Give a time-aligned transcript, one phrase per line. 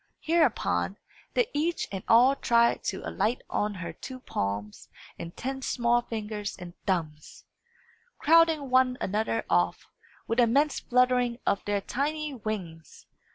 [0.19, 0.97] Hereupon,
[1.35, 4.89] they each and all tried to alight on her two palms
[5.19, 7.45] and ten small fingers and thumbs,
[8.17, 9.87] crowding one another off,
[10.25, 13.05] with an immense fluttering of their tiny wings.